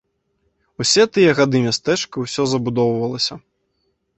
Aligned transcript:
Усе 0.83 1.03
тыя 1.17 1.35
гады 1.39 1.57
мястэчка 1.67 2.15
ўсё 2.25 2.41
забудоўвалася. 2.55 3.35